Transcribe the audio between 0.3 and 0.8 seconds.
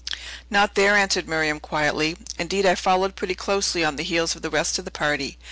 "Not